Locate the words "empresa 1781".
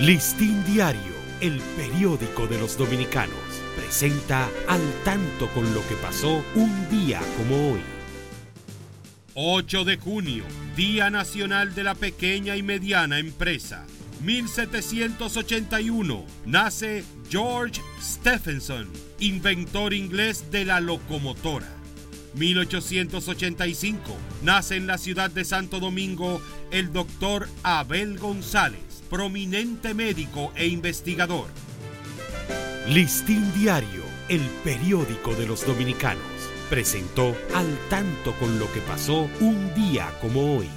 13.18-16.26